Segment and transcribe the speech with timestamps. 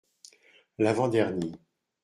[0.79, 1.59] L’avant-dernier.